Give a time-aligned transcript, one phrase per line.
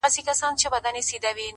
[0.03, 1.47] پوهه د ذهن قفلونه پرانیزي’